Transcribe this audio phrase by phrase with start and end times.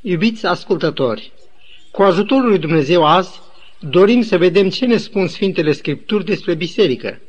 [0.00, 1.32] Iubiți ascultători,
[1.90, 3.40] cu ajutorul lui Dumnezeu azi
[3.80, 7.20] dorim să vedem ce ne spun Sfintele Scripturi despre biserică.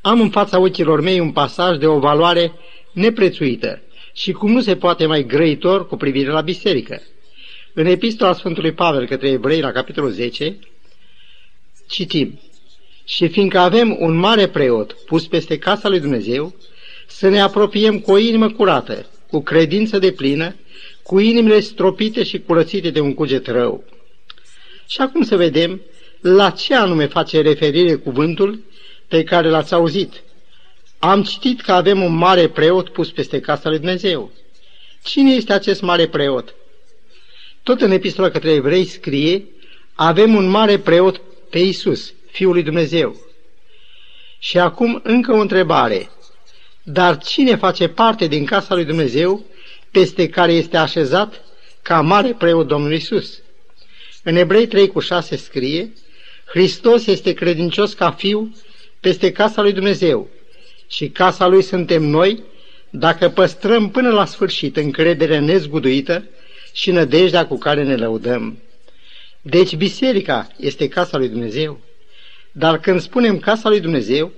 [0.00, 2.52] Am în fața ochilor mei un pasaj de o valoare
[2.92, 3.82] neprețuită
[4.12, 7.02] și cum nu se poate mai grăitor cu privire la biserică.
[7.74, 10.58] În epistola Sfântului Pavel către evrei, la capitolul 10,
[11.88, 12.40] citim
[13.04, 16.54] Și fiindcă avem un mare preot pus peste casa lui Dumnezeu,
[17.06, 20.54] să ne apropiem cu o inimă curată, cu credință de plină,
[21.02, 23.84] cu inimile stropite și curățite de un cuget rău.
[24.86, 25.80] Și acum să vedem
[26.20, 28.60] la ce anume face referire cuvântul
[29.08, 30.22] pe care l-ați auzit.
[30.98, 34.30] Am citit că avem un mare preot pus peste casa lui Dumnezeu.
[35.02, 36.54] Cine este acest mare preot?
[37.62, 39.44] Tot în epistola către evrei scrie,
[39.94, 43.16] avem un mare preot pe Isus, Fiul lui Dumnezeu.
[44.38, 46.10] Și acum încă o întrebare.
[46.82, 49.44] Dar cine face parte din casa lui Dumnezeu
[49.92, 51.44] peste care este așezat
[51.82, 53.38] ca mare preot Domnul Isus?
[54.22, 55.92] În Ebrei 3 cu 6 scrie,
[56.44, 58.56] Hristos este credincios ca fiu
[59.00, 60.28] peste casa lui Dumnezeu
[60.88, 62.42] și casa lui suntem noi
[62.90, 66.24] dacă păstrăm până la sfârșit încrederea nezguduită
[66.72, 68.58] și nădejdea cu care ne lăudăm.
[69.42, 71.80] Deci biserica este casa lui Dumnezeu.
[72.52, 74.32] Dar când spunem casa lui Dumnezeu,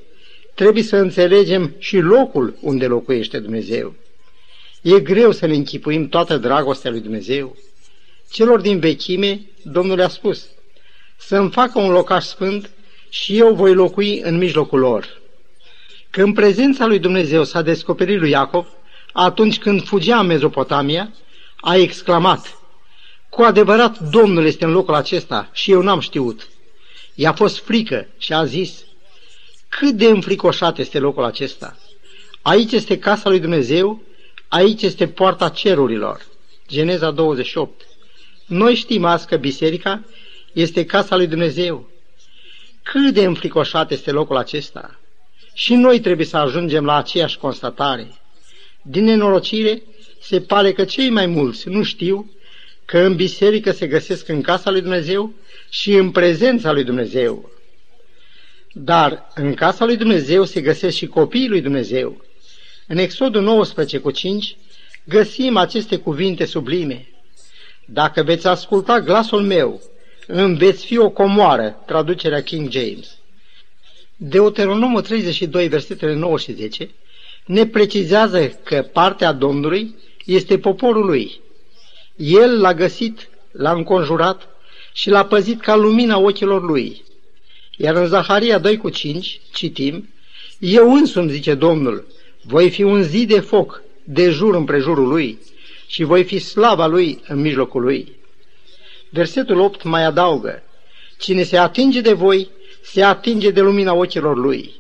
[0.55, 3.95] trebuie să înțelegem și locul unde locuiește Dumnezeu.
[4.85, 7.57] E greu să ne închipuim toată dragostea lui Dumnezeu.
[8.31, 10.47] Celor din vechime, Domnul le-a spus,
[11.17, 12.71] să-mi facă un locaș sfânt
[13.09, 15.21] și eu voi locui în mijlocul lor.
[16.11, 18.67] Când prezența lui Dumnezeu s-a descoperit lui Iacov,
[19.12, 21.12] atunci când fugea în Mezopotamia,
[21.61, 22.59] a exclamat,
[23.29, 26.49] Cu adevărat Domnul este în locul acesta și eu n-am știut.
[27.15, 28.85] I-a fost frică și a zis,
[29.69, 31.79] Cât de înfricoșat este locul acesta!
[32.43, 34.03] Aici este casa lui Dumnezeu,
[34.55, 36.27] aici este poarta cerurilor.
[36.69, 37.86] Geneza 28.
[38.47, 40.05] Noi știm azi că biserica
[40.52, 41.88] este casa lui Dumnezeu.
[42.82, 45.00] Cât de înfricoșat este locul acesta!
[45.54, 48.12] Și noi trebuie să ajungem la aceeași constatare.
[48.82, 49.82] Din nenorocire,
[50.20, 52.31] se pare că cei mai mulți nu știu
[52.84, 55.32] că în biserică se găsesc în casa lui Dumnezeu
[55.69, 57.50] și în prezența lui Dumnezeu.
[58.72, 62.25] Dar în casa lui Dumnezeu se găsesc și copiii lui Dumnezeu.
[62.87, 64.56] În Exodul 19 cu 5
[65.05, 67.09] găsim aceste cuvinte sublime.
[67.87, 69.81] Dacă veți asculta glasul meu,
[70.27, 73.19] îmi veți fi o comoară, traducerea King James.
[74.17, 76.91] Deuteronomul 32, versetele 9 și 10,
[77.47, 79.94] ne precizează că partea Domnului
[80.25, 81.41] este poporul lui.
[82.17, 84.49] El l-a găsit, l-a înconjurat
[84.93, 87.03] și l-a păzit ca lumina ochilor lui.
[87.77, 90.09] Iar în Zaharia 2 cu 5 citim,
[90.59, 92.06] Eu însumi, zice Domnul,
[92.47, 95.38] voi fi un zi de foc de jur împrejurul lui
[95.87, 98.16] și voi fi slava lui în mijlocul lui.
[99.10, 100.62] Versetul 8 mai adaugă,
[101.19, 102.49] Cine se atinge de voi,
[102.82, 104.75] se atinge de lumina ochilor lui.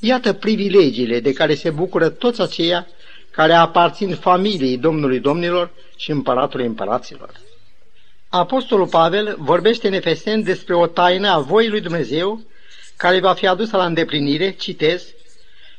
[0.00, 2.86] Iată privilegiile de care se bucură toți aceia
[3.30, 7.30] care aparțin familiei Domnului Domnilor și Împăratului Împăraților.
[8.28, 12.40] Apostolul Pavel vorbește în Efesen despre o taină a voii lui Dumnezeu
[12.96, 15.14] care va fi adusă la îndeplinire, citez,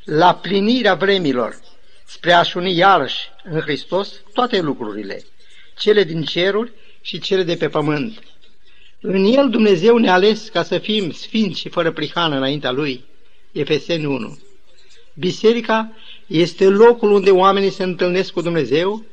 [0.06, 1.60] la plinirea vremilor,
[2.06, 5.24] spre a-și uni iarăși în Hristos toate lucrurile,
[5.78, 8.18] cele din ceruri și cele de pe pământ.
[9.00, 13.04] În El Dumnezeu ne-a ales ca să fim sfinți și fără prihană înaintea Lui.
[13.52, 14.38] Efeseni 1.
[15.14, 15.92] Biserica
[16.26, 19.04] este locul unde oamenii se întâlnesc cu Dumnezeu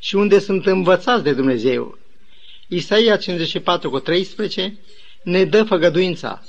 [0.00, 1.98] și unde sunt învățați de Dumnezeu.
[2.68, 4.78] Isaia 54 cu 13
[5.22, 6.42] ne dă făgăduința.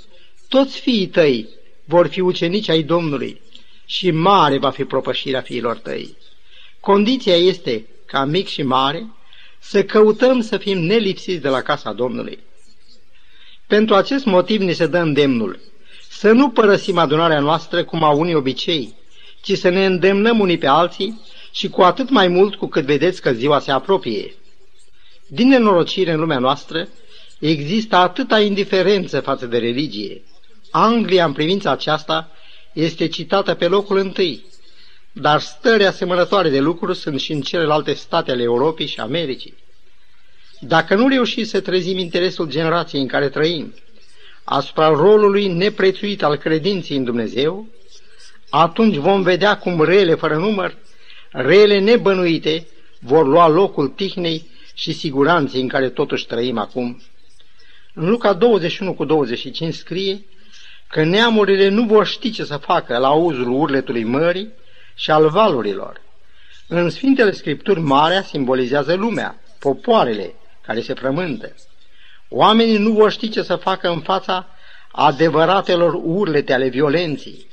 [0.47, 1.50] Toți fiii tăi
[1.85, 3.41] vor fi ucenici ai Domnului
[3.86, 6.18] și mare va fi propășirea fiilor tăi.
[6.80, 9.08] Condiția este, ca mic și mare,
[9.60, 12.40] să căutăm să fim nelipsiți de la casa Domnului.
[13.68, 15.60] Pentru acest motiv ne se dă îndemnul
[16.10, 18.94] să nu părăsim adunarea noastră cum au unii obicei,
[19.42, 21.22] ci să ne îndemnăm unii pe alții
[21.52, 24.36] și cu atât mai mult cu cât vedeți că ziua se apropie.
[25.28, 26.88] Din nenorocire în lumea noastră
[27.40, 30.22] există atâta indiferență față de religie.
[30.72, 32.32] Anglia în privința aceasta
[32.73, 34.46] este citată pe locul întâi,
[35.11, 39.55] dar stări asemănătoare de lucruri sunt și în celelalte state ale Europei și Americii.
[40.59, 43.73] Dacă nu reușim să trezim interesul generației în care trăim
[44.43, 47.67] asupra rolului neprețuit al credinței în Dumnezeu,
[48.49, 50.78] atunci vom vedea cum rele fără număr,
[51.31, 52.67] rele nebănuite,
[52.99, 57.02] vor lua locul tihnei și siguranței în care totuși trăim acum.
[57.93, 60.26] În Luca 21 cu 25 scrie
[60.93, 64.51] că neamurile nu vor ști ce să facă la auzul urletului mării
[64.95, 66.01] și al valurilor.
[66.67, 71.55] În Sfintele Scripturi, marea simbolizează lumea, popoarele care se frământă.
[72.29, 74.47] Oamenii nu vor ști ce să facă în fața
[74.91, 77.47] adevăratelor urlete ale violenței,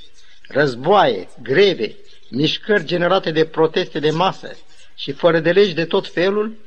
[0.47, 1.95] războaie, greve,
[2.29, 4.57] mișcări generate de proteste de masă
[4.95, 6.57] și fără de legi de tot felul,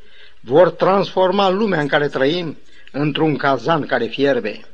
[0.41, 2.59] vor transforma lumea în care trăim
[2.93, 4.74] într-un cazan care fierbe.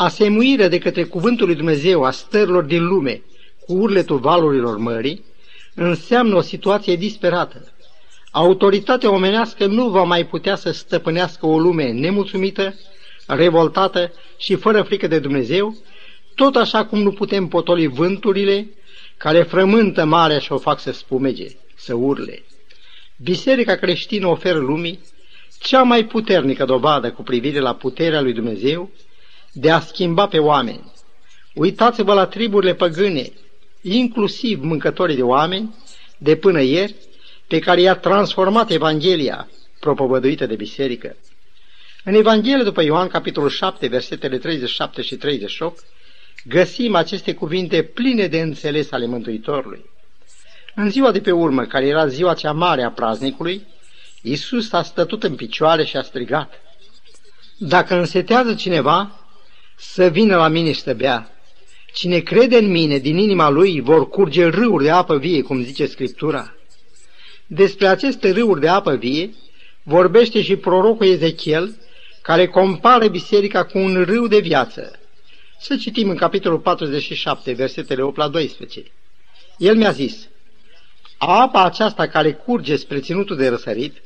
[0.00, 3.22] Asemuirea de către cuvântul lui Dumnezeu a stărilor din lume
[3.66, 5.24] cu urletul valurilor mării
[5.74, 7.72] înseamnă o situație disperată.
[8.30, 12.74] Autoritatea omenească nu va mai putea să stăpânească o lume nemulțumită,
[13.26, 15.76] revoltată și fără frică de Dumnezeu,
[16.34, 18.68] tot așa cum nu putem potoli vânturile
[19.16, 21.46] care frământă marea și o fac să spumege,
[21.76, 22.42] să urle.
[23.16, 25.00] Biserica creștină oferă lumii
[25.60, 28.90] cea mai puternică dovadă cu privire la puterea lui Dumnezeu
[29.52, 30.92] de a schimba pe oameni.
[31.54, 33.32] Uitați-vă la triburile păgâne,
[33.82, 35.74] inclusiv mâncătorii de oameni,
[36.18, 36.94] de până ieri,
[37.46, 39.48] pe care i-a transformat Evanghelia
[39.80, 41.16] propovăduită de biserică.
[42.04, 45.84] În Evanghelie după Ioan, capitolul 7, versetele 37 și 38,
[46.44, 49.84] găsim aceste cuvinte pline de înțeles ale Mântuitorului.
[50.74, 53.66] În ziua de pe urmă, care era ziua cea mare a praznicului,
[54.22, 56.52] Iisus a stătut în picioare și a strigat,
[57.58, 59.27] Dacă însetează cineva,
[59.78, 61.30] să vină la mine și să bea.
[61.92, 65.86] Cine crede în mine, din inima lui vor curge râuri de apă vie, cum zice
[65.86, 66.54] Scriptura.
[67.46, 69.30] Despre aceste râuri de apă vie
[69.82, 71.76] vorbește și prorocul Ezechiel,
[72.22, 74.98] care compară biserica cu un râu de viață.
[75.60, 78.82] Să citim în capitolul 47, versetele 8 la 12.
[79.56, 80.28] El mi-a zis,
[81.18, 83.96] apa aceasta care curge spre ținutul de răsărit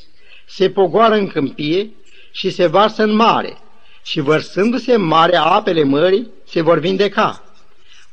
[0.47, 1.91] se pogoară în câmpie
[2.33, 3.62] și se varsă în mare
[4.03, 7.43] și vărsându-se în mare apele mării se vor vindeca.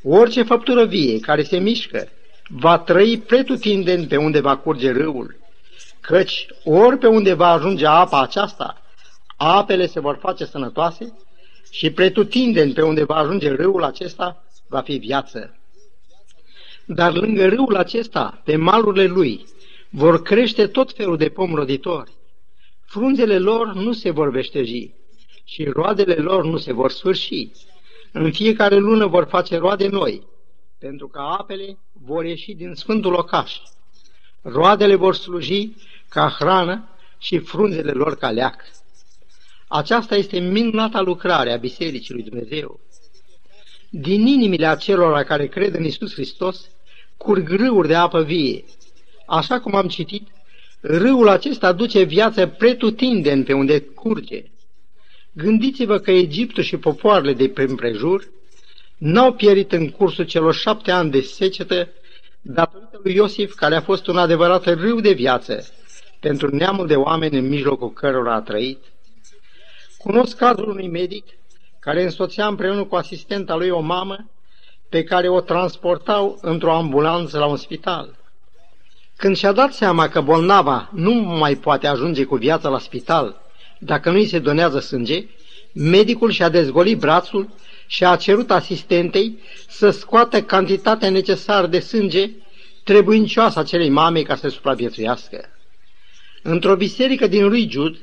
[0.04, 2.08] Orice făptură vie care se mișcă
[2.50, 5.36] va trăi pretutindeni pe unde va curge râul,
[6.00, 8.82] căci ori pe unde va ajunge apa aceasta,
[9.38, 11.14] apele se vor face sănătoase
[11.72, 15.58] și pretutindeni pe unde va ajunge râul acesta va fi viață.
[16.86, 19.46] Dar lângă râul acesta, pe malurile lui,
[19.90, 22.12] vor crește tot felul de pom roditori.
[22.86, 24.94] Frunzele lor nu se vor veșteji
[25.50, 27.50] și roadele lor nu se vor sfârși.
[28.12, 30.28] În fiecare lună vor face roade noi,
[30.80, 33.58] pentru că apele vor ieși din sfântul locaș.
[34.42, 35.76] Roadele vor sluji
[36.10, 38.56] ca hrană și frunzele lor ca leac.
[39.68, 42.80] Aceasta este minunata lucrare a Bisericii lui Dumnezeu.
[43.90, 46.70] Din inimile acelora care cred în Isus Hristos,
[47.18, 48.64] curg râuri de apă vie.
[49.26, 50.28] Așa cum am citit,
[50.82, 54.44] râul acesta duce viață pretutindeni pe unde curge.
[55.40, 58.24] Gândiți-vă că Egiptul și popoarele de pe împrejur
[58.98, 61.88] n-au pierit în cursul celor șapte ani de secetă
[62.42, 65.68] datorită lui Iosif, care a fost un adevărat râu de viață
[66.20, 68.80] pentru neamul de oameni în mijlocul cărora a trăit.
[69.98, 71.26] Cunosc cazul unui medic
[71.80, 74.30] care însoțea împreună cu asistenta lui o mamă
[74.90, 78.18] pe care o transportau într-o ambulanță la un spital.
[79.16, 83.48] Când și-a dat seama că bolnava nu mai poate ajunge cu viața la spital
[83.80, 85.26] dacă nu îi se donează sânge,
[85.74, 87.50] medicul și-a dezgolit brațul
[87.88, 92.30] și a cerut asistentei să scoată cantitatea necesară de sânge
[92.84, 95.50] trebuincioasă acelei mame ca să supraviețuiască.
[96.44, 98.00] Într-o biserică din lui Jud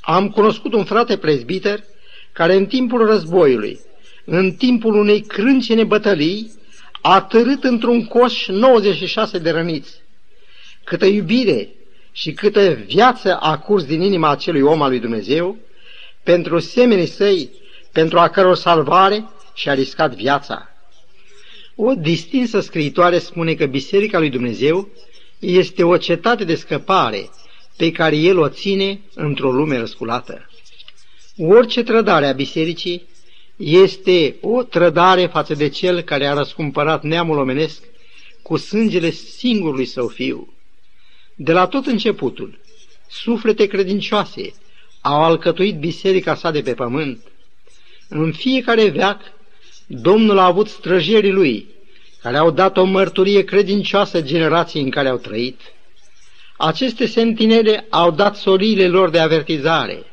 [0.00, 1.84] am cunoscut un frate prezbiter
[2.32, 3.80] care în timpul războiului
[4.24, 6.52] în timpul unei crâncene bătălii,
[7.00, 10.00] a târât într-un coș 96 de răniți.
[10.84, 11.68] Câtă iubire
[12.12, 15.56] și câtă viață a curs din inima acelui om al lui Dumnezeu,
[16.22, 17.50] pentru semenii săi,
[17.92, 19.24] pentru a căror salvare
[19.54, 20.68] și-a riscat viața.
[21.74, 24.88] O distinsă scriitoare spune că Biserica lui Dumnezeu
[25.38, 27.30] este o cetate de scăpare
[27.76, 30.50] pe care El o ține într-o lume răsculată.
[31.36, 33.08] Orice trădare a bisericii
[33.56, 37.82] este o trădare față de cel care a răscumpărat neamul omenesc
[38.42, 40.52] cu sângele singurului său fiu.
[41.42, 42.58] De la tot începutul,
[43.08, 44.52] suflete credincioase
[45.00, 47.18] au alcătuit biserica sa de pe pământ.
[48.08, 49.20] În fiecare veac,
[49.86, 51.66] Domnul a avut străjerii lui,
[52.22, 55.60] care au dat o mărturie credincioasă generației în care au trăit.
[56.56, 60.04] Aceste sentinele au dat soliile lor de avertizare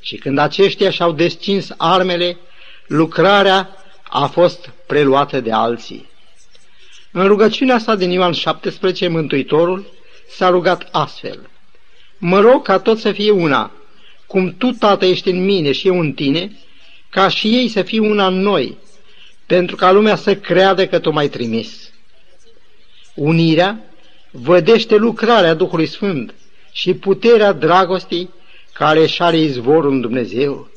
[0.00, 2.38] și când aceștia și-au descins armele,
[2.86, 3.76] lucrarea
[4.08, 6.08] a fost preluată de alții.
[7.12, 9.98] În rugăciunea sa din Ioan 17, Mântuitorul
[10.30, 11.50] s-a rugat astfel.
[12.18, 13.72] Mă rog ca tot să fie una,
[14.26, 16.56] cum Tu, Tată, ești în mine și eu în Tine,
[17.10, 18.76] ca și ei să fie una în noi,
[19.46, 21.92] pentru ca lumea să creadă că Tu m-ai trimis.
[23.14, 23.84] Unirea
[24.30, 26.34] vădește lucrarea Duhului Sfânt
[26.72, 28.30] și puterea dragostii
[28.72, 30.70] care își are izvorul în Dumnezeu.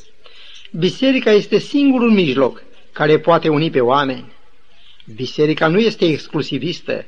[0.71, 4.31] Biserica este singurul mijloc care poate uni pe oameni.
[5.15, 7.05] Biserica nu este exclusivistă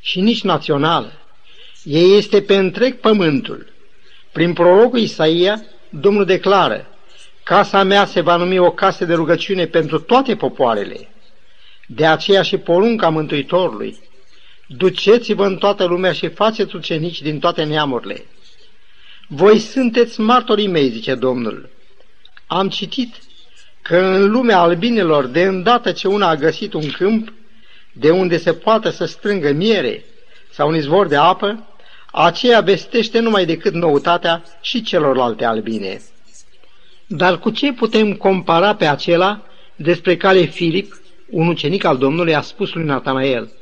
[0.00, 1.12] și nici națională.
[1.90, 3.72] Ea este pe întreg pământul.
[4.32, 6.86] Prin prorocul Isaia, Domnul declară,
[7.42, 11.08] Casa mea se va numi o casă de rugăciune pentru toate popoarele.
[11.86, 13.98] De aceea și porunca Mântuitorului,
[14.66, 18.24] duceți-vă în toată lumea și faceți ucenici din toate neamurile.
[19.28, 21.70] Voi sunteți martorii mei, zice Domnul.
[22.46, 23.14] Am citit
[23.82, 27.32] că în lumea albinelor, de îndată ce una a găsit un câmp,
[27.92, 30.04] de unde se poate să strângă miere
[30.50, 31.62] sau un izvor de apă,
[32.24, 36.00] aceea vestește numai decât noutatea și celorlalte albine.
[37.06, 39.42] Dar cu ce putem compara pe acela
[39.76, 43.52] despre care Filip, un ucenic al Domnului, a spus lui Natanael?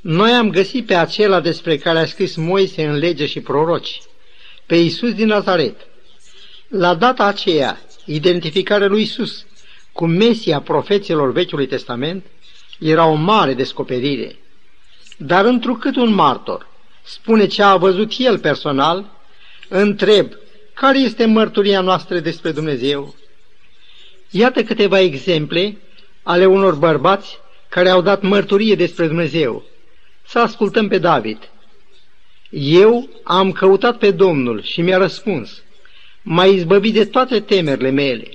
[0.00, 4.00] Noi am găsit pe acela despre care a scris Moise în lege și proroci,
[4.66, 5.76] pe Iisus din Nazaret.
[6.68, 9.46] La data aceea, identificarea lui Iisus
[9.92, 12.24] cu Mesia profeților Vechiului Testament
[12.78, 14.36] era o mare descoperire.
[15.16, 16.67] Dar întrucât un martor
[17.08, 19.10] spune ce a văzut el personal,
[19.68, 20.32] întreb
[20.74, 23.14] care este mărturia noastră despre Dumnezeu?
[24.30, 25.76] Iată câteva exemple
[26.22, 27.38] ale unor bărbați
[27.68, 29.64] care au dat mărturie despre Dumnezeu.
[30.26, 31.50] Să ascultăm pe David.
[32.50, 35.62] Eu am căutat pe Domnul și mi-a răspuns.
[36.22, 38.28] M-a izbăvit de toate temerile mele.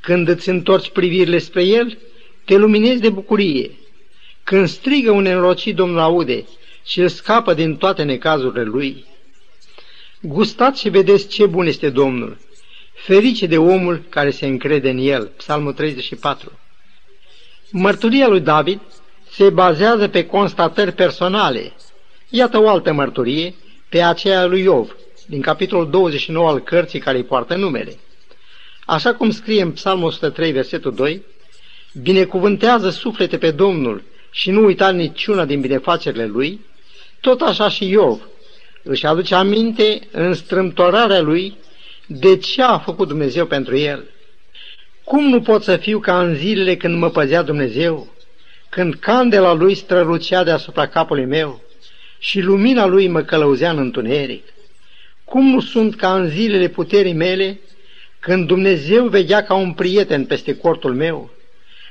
[0.00, 1.98] Când îți întorci privirile spre El,
[2.44, 3.70] te luminezi de bucurie.
[4.44, 6.44] Când strigă un înrocit, Domnul aude
[6.84, 9.04] și îl scapă din toate necazurile lui.
[10.20, 12.38] Gustați și vedeți ce bun este Domnul.
[12.94, 15.26] Ferice de omul care se încrede în el.
[15.26, 16.58] Psalmul 34.
[17.70, 18.80] Mărturia lui David
[19.30, 21.72] se bazează pe constatări personale.
[22.28, 23.54] Iată o altă mărturie,
[23.88, 24.96] pe aceea lui Iov,
[25.26, 27.98] din capitolul 29 al cărții care îi poartă numele.
[28.86, 31.22] Așa cum scrie în Psalmul 103, versetul 2,
[32.02, 36.60] Binecuvântează suflete pe Domnul și nu uita niciuna din binefacerile lui,
[37.20, 38.28] tot așa și Iov,
[38.82, 41.56] își aduce aminte în strâmtorarea lui
[42.06, 44.04] de ce a făcut Dumnezeu pentru el.
[45.04, 48.12] Cum nu pot să fiu ca în zilele când mă păzea Dumnezeu,
[48.68, 51.60] când candela lui strălucea deasupra capului meu
[52.18, 54.44] și lumina lui mă călăuzea în întuneric?
[55.24, 57.60] Cum nu sunt ca în zilele puterii mele,
[58.20, 61.30] când Dumnezeu vedea ca un prieten peste cortul meu,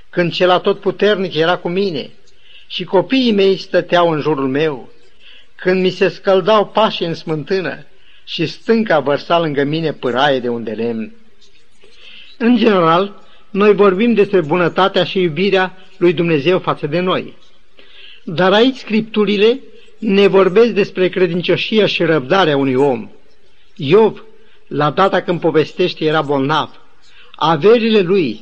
[0.10, 2.10] când cel atotputernic era cu mine
[2.68, 4.90] și copiii mei stăteau în jurul meu,
[5.60, 7.86] când mi se scăldau pașii în smântână
[8.24, 11.14] și stânca vărsa lângă mine pâraie de unde lemn.
[12.38, 17.38] În general, noi vorbim despre bunătatea și iubirea lui Dumnezeu față de noi.
[18.24, 19.60] Dar aici scripturile
[19.98, 23.10] ne vorbesc despre credincioșia și răbdarea unui om.
[23.76, 24.24] Iov,
[24.68, 26.70] la data când povestește, era bolnav.
[27.36, 28.42] Averile lui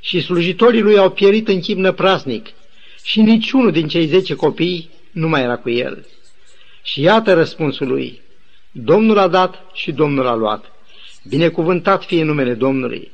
[0.00, 2.46] și slujitorii lui au pierit în chip năprasnic
[3.02, 6.06] și niciunul din cei zece copii nu mai era cu el.
[6.82, 8.20] Și iată răspunsul lui.
[8.72, 10.64] Domnul a dat și Domnul a luat.
[11.28, 13.10] Binecuvântat fie numele Domnului.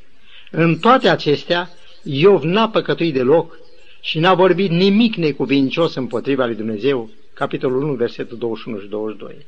[0.51, 1.71] În toate acestea,
[2.03, 3.59] Iov n-a păcătuit deloc
[4.01, 7.11] și n-a vorbit nimic necuvincios împotriva lui Dumnezeu.
[7.35, 9.47] Capitolul 1, versetul 21 și 22.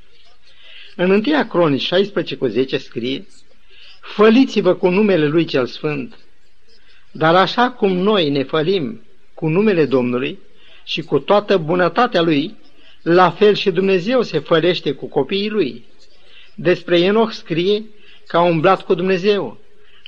[0.96, 3.26] În 1 Cronici 16 cu 10 scrie,
[4.00, 6.18] Făliți-vă cu numele Lui cel Sfânt,
[7.10, 9.00] dar așa cum noi ne fălim
[9.34, 10.38] cu numele Domnului
[10.84, 12.56] și cu toată bunătatea Lui,
[13.02, 15.84] la fel și Dumnezeu se fărește cu copiii lui.
[16.54, 17.84] Despre Enoch scrie
[18.26, 19.58] că a umblat cu Dumnezeu.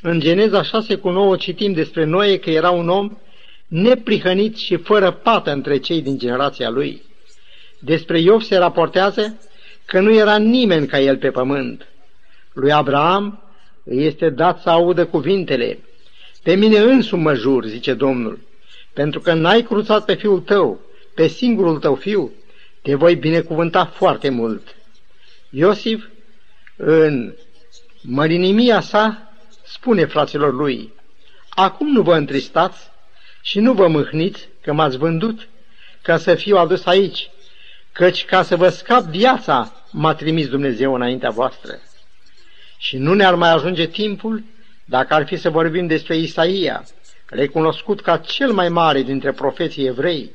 [0.03, 3.19] În Geneza 6 cu 9 citim despre Noe că era un om
[3.69, 7.03] neprihănit și fără pată între cei din generația lui.
[7.79, 9.39] Despre Iov se raportează
[9.85, 11.87] că nu era nimeni ca el pe pământ.
[12.53, 13.43] Lui Abraham
[13.85, 15.79] îi este dat să audă cuvintele.
[16.43, 18.39] Pe mine însumi mă jur, zice Domnul,
[18.93, 20.81] pentru că n-ai cruțat pe fiul tău,
[21.15, 22.33] pe singurul tău fiu,
[22.83, 24.77] te voi binecuvânta foarte mult.
[25.51, 26.05] Iosif,
[26.77, 27.35] în
[28.03, 29.33] mărinimia sa,
[29.65, 30.93] spune fraților lui,
[31.51, 32.91] Acum nu vă întristați
[33.43, 35.49] și nu vă mâhniți că m-ați vândut,
[36.03, 37.31] ca să fiu adus aici,
[37.93, 41.79] căci ca să vă scap viața m-a trimis Dumnezeu înaintea voastră.
[42.79, 44.45] Și nu ne-ar mai ajunge timpul
[44.85, 46.85] dacă ar fi să vorbim despre Isaia,
[47.27, 50.31] recunoscut ca cel mai mare dintre profeții evrei,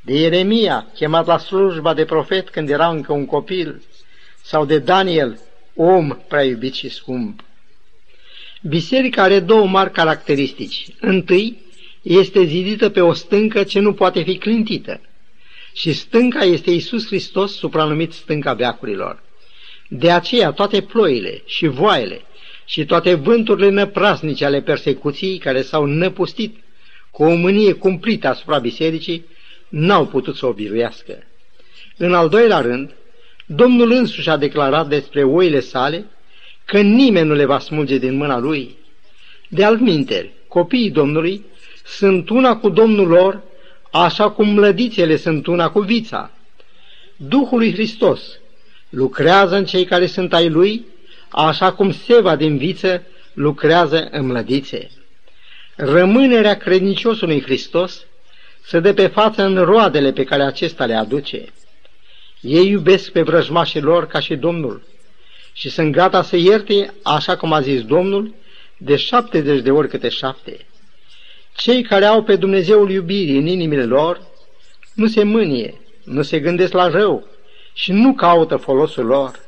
[0.00, 3.82] de Ieremia, chemat la slujba de profet când era încă un copil,
[4.42, 5.40] sau de Daniel,
[5.74, 7.44] om prea iubit și scump.
[8.62, 10.86] Biserica are două mari caracteristici.
[11.00, 11.62] Întâi,
[12.02, 15.00] este zidită pe o stâncă ce nu poate fi clintită.
[15.72, 19.22] Și stânca este Isus Hristos, supranumit stânca veacurilor.
[19.88, 22.22] De aceea toate ploile și voaile
[22.64, 26.56] și toate vânturile năprasnice ale persecuției care s-au năpustit
[27.10, 29.24] cu o mânie cumplită asupra bisericii,
[29.70, 31.18] n-au putut să o biruiască.
[31.96, 32.90] În al doilea rând,
[33.46, 36.06] Domnul însuși a declarat despre oile sale
[36.64, 38.76] că nimeni nu le va smulge din mâna lui.
[39.48, 41.44] De altminteri, copiii Domnului
[41.84, 43.42] sunt una cu Domnul lor,
[43.92, 46.30] așa cum mlădițele sunt una cu vița.
[47.16, 48.20] Duhul lui Hristos
[48.88, 50.86] lucrează în cei care sunt ai lui,
[51.28, 54.90] așa cum seva din viță lucrează în mlădițe.
[55.76, 58.04] Rămânerea credinciosului Hristos
[58.64, 61.44] se dă pe față în roadele pe care acesta le aduce.
[62.40, 64.82] Ei iubesc pe vrăjmașii lor ca și Domnul
[65.52, 68.34] și sunt gata să ierte, așa cum a zis Domnul,
[68.76, 70.66] de șaptezeci de ori câte șapte.
[71.56, 74.20] Cei care au pe Dumnezeul iubirii în inimile lor
[74.94, 77.26] nu se mânie, nu se gândesc la rău
[77.72, 79.40] și nu caută folosul lor.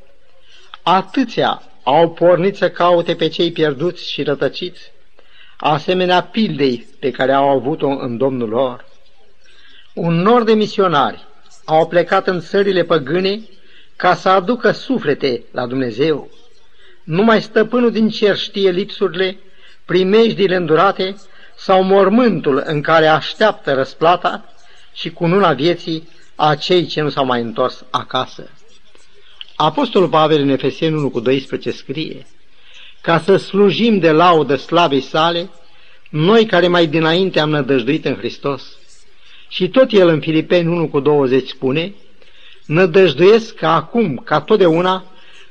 [0.82, 4.92] Atâția au pornit să caute pe cei pierduți și rătăciți,
[5.56, 8.84] asemenea pildei pe care au avut-o în Domnul lor.
[9.94, 11.26] Un nor de misionari
[11.64, 13.40] au plecat în țările păgâne
[13.96, 16.30] ca să aducă suflete la Dumnezeu.
[17.04, 19.38] Numai stăpânul din cer știe lipsurile,
[19.84, 21.16] primejdile îndurate
[21.56, 24.44] sau mormântul în care așteaptă răsplata
[24.92, 28.50] și cununa vieții a cei ce nu s-au mai întors acasă.
[29.56, 32.26] Apostolul Pavel în Efeseni 1 cu 12 scrie
[33.00, 35.50] ca să slujim de laudă slavei sale,
[36.10, 38.62] noi care mai dinainte am nădăjduit în Hristos.
[39.52, 41.94] Și tot el în Filipeni 1 cu 20 spune,
[42.66, 45.04] nădăjduiesc că acum, ca totdeauna,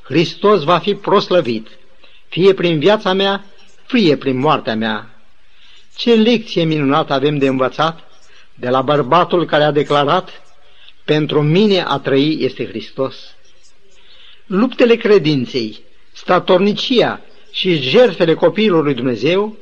[0.03, 1.67] Hristos va fi proslăvit,
[2.29, 3.45] fie prin viața mea,
[3.85, 5.21] fie prin moartea mea.
[5.95, 7.99] Ce lecție minunată avem de învățat
[8.55, 10.41] de la bărbatul care a declarat,
[11.05, 13.15] pentru mine a trăi este Hristos.
[14.45, 15.79] Luptele credinței,
[16.11, 19.57] statornicia și jertfele copiilor lui Dumnezeu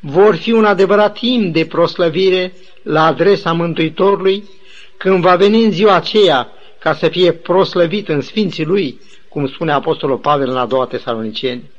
[0.00, 4.48] vor fi un adevărat timp de proslăvire la adresa Mântuitorului
[4.96, 9.72] când va veni în ziua aceea ca să fie proslăvit în Sfinții Lui, cum spune
[9.72, 11.70] Apostolul Pavel în a doua Tesaloniceni.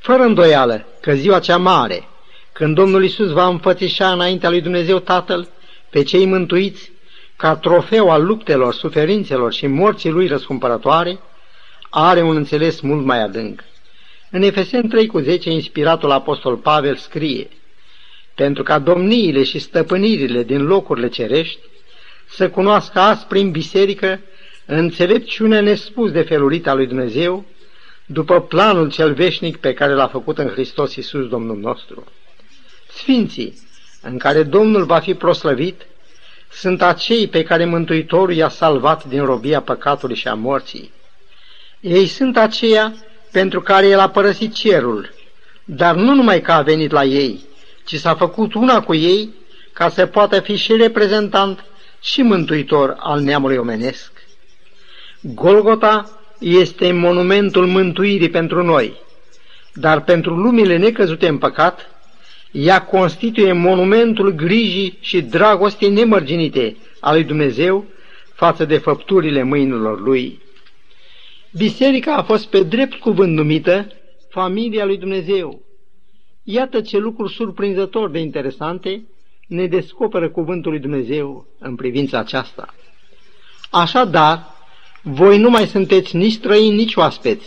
[0.00, 2.08] Fără îndoială că ziua cea mare,
[2.52, 5.48] când Domnul Isus va înfățișa înaintea lui Dumnezeu Tatăl
[5.90, 6.90] pe cei mântuiți,
[7.36, 11.18] ca trofeu al luptelor, suferințelor și morții lui răscumpărătoare,
[11.90, 13.64] are un înțeles mult mai adânc.
[14.30, 17.48] În Efesen 3 cu 10, inspiratul apostol Pavel scrie,
[18.34, 21.58] pentru ca domniile și stăpânirile din locurile cerești
[22.28, 24.20] să cunoască azi prin biserică
[24.66, 27.44] înțelepciunea nespus de felurită a lui Dumnezeu,
[28.06, 32.04] după planul cel veșnic pe care l-a făcut în Hristos Iisus Domnul nostru.
[32.88, 33.58] Sfinții,
[34.02, 35.86] în care Domnul va fi proslăvit,
[36.50, 40.90] sunt acei pe care Mântuitorul i-a salvat din robia păcatului și a morții.
[41.80, 42.94] Ei sunt aceia
[43.32, 45.10] pentru care el a părăsit cerul,
[45.64, 47.40] dar nu numai că a venit la ei,
[47.84, 49.34] ci s-a făcut una cu ei
[49.72, 51.64] ca să poată fi și reprezentant
[52.00, 54.12] și mântuitor al neamului omenesc.
[55.20, 58.96] Golgota este monumentul mântuirii pentru noi,
[59.72, 61.90] dar pentru lumile necăzute în păcat,
[62.50, 67.84] ea constituie monumentul grijii și dragostei nemărginite a lui Dumnezeu
[68.34, 70.40] față de făpturile mâinilor lui.
[71.56, 73.92] Biserica a fost pe drept cuvânt numită
[74.28, 75.62] familia lui Dumnezeu.
[76.42, 79.06] Iată ce lucruri surprinzător de interesante
[79.46, 82.74] ne descoperă cuvântul lui Dumnezeu în privința aceasta.
[83.70, 84.46] Așadar,
[85.02, 87.46] voi nu mai sunteți nici străini, nici oaspeți,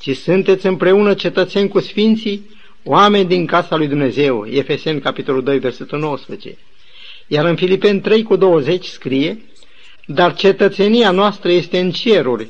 [0.00, 2.50] ci sunteți împreună cetățeni cu sfinții,
[2.84, 6.58] oameni din casa lui Dumnezeu, Efeseni capitolul 2, versetul 19.
[7.26, 9.42] Iar în Filipeni 3 cu 20 scrie,
[10.06, 12.48] dar cetățenia noastră este în ceruri,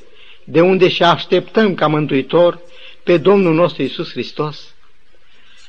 [0.51, 2.61] de unde și așteptăm ca mântuitor
[3.03, 4.75] pe Domnul nostru Isus Hristos.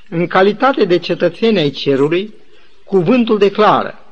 [0.09, 2.33] În calitate de cetățeni ai cerului,
[2.83, 4.03] cuvântul declară,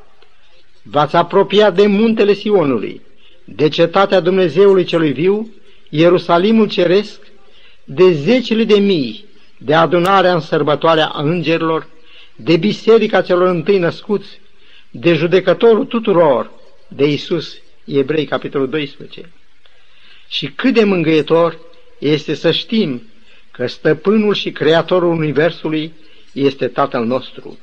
[0.82, 3.02] V-ați apropiat de muntele Sionului,
[3.44, 5.50] de cetatea Dumnezeului celui viu,
[5.90, 7.20] Ierusalimul ceresc,
[7.84, 9.26] de zecile de mii,
[9.58, 11.88] de adunarea în sărbătoarea a îngerilor,
[12.36, 14.40] de biserica celor întâi născuți,
[14.92, 16.52] de judecătorul tuturor,
[16.88, 19.32] de Isus, Evrei, capitolul 12.
[20.28, 21.60] Și cât de mângâietor
[22.00, 23.10] este să știm
[23.52, 25.94] că stăpânul și creatorul Universului
[26.34, 27.58] este Tatăl nostru.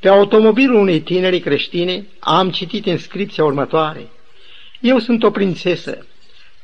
[0.00, 4.08] Pe automobilul unei tineri creștine am citit inscripția următoare.
[4.80, 6.06] Eu sunt o prințesă,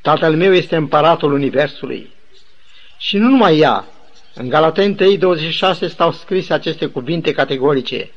[0.03, 2.11] tatăl meu este împăratul Universului.
[2.99, 3.89] Și nu numai ea,
[4.35, 8.11] în Galateni 3.26 stau scrise aceste cuvinte categorice.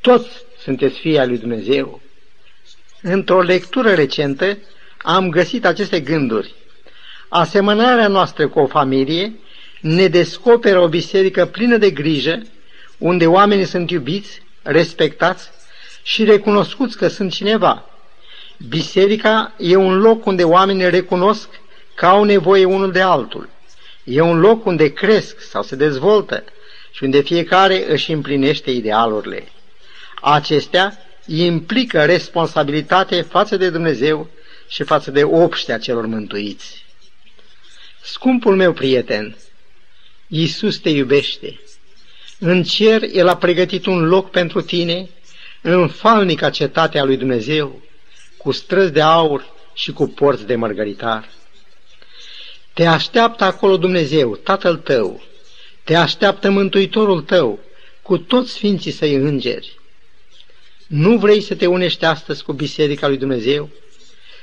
[0.00, 0.28] Toți
[0.62, 2.00] sunteți fii al lui Dumnezeu.
[3.02, 4.58] Într-o lectură recentă
[5.02, 6.54] am găsit aceste gânduri.
[7.28, 9.32] Asemănarea noastră cu o familie
[9.80, 12.42] ne descoperă o biserică plină de grijă,
[12.98, 15.50] unde oamenii sunt iubiți, respectați
[16.02, 17.84] și recunoscuți că sunt cineva.
[18.68, 21.48] Biserica e un loc unde oamenii recunosc
[21.94, 23.48] că au nevoie unul de altul.
[24.04, 26.44] E un loc unde cresc sau se dezvoltă
[26.90, 29.48] și unde fiecare își împlinește idealurile.
[30.20, 34.28] Acestea implică responsabilitate față de Dumnezeu
[34.70, 36.84] și față de obștea celor mântuiți.
[38.02, 39.36] Scumpul meu prieten,
[40.26, 41.60] Iisus te iubește.
[42.38, 45.08] În cer El a pregătit un loc pentru tine,
[45.62, 47.82] în falnica cetatea lui Dumnezeu,
[48.36, 51.28] cu străzi de aur și cu porți de mărgăritar.
[52.72, 55.22] Te așteaptă acolo Dumnezeu, Tatăl tău,
[55.84, 57.58] te așteaptă Mântuitorul tău,
[58.02, 59.78] cu toți sfinții săi îngeri.
[60.86, 63.70] Nu vrei să te unești astăzi cu Biserica lui Dumnezeu?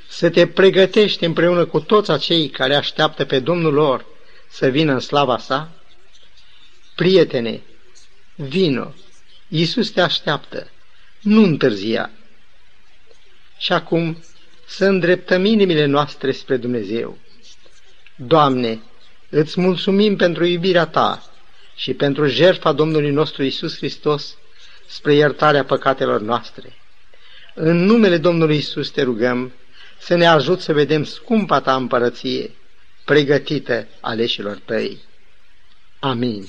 [0.07, 4.05] Să te pregătești împreună cu toți acei care așteaptă pe Domnul lor
[4.49, 5.71] să vină în slava sa?
[6.95, 7.61] Prietene,
[8.35, 8.93] vino,
[9.47, 10.69] Iisus te așteaptă,
[11.21, 12.11] nu întârzia.
[13.57, 14.23] Și acum
[14.65, 17.17] să îndreptăm inimile noastre spre Dumnezeu.
[18.15, 18.81] Doamne,
[19.29, 21.23] îți mulțumim pentru iubirea Ta
[21.75, 24.37] și pentru jertfa Domnului nostru Isus Hristos
[24.87, 26.73] spre iertarea păcatelor noastre.
[27.53, 29.51] În numele Domnului Isus te rugăm
[29.99, 32.55] să ne ajut să vedem scumpa Ta împărăție,
[33.05, 34.97] pregătită aleșilor Tăi.
[35.99, 36.47] Amin.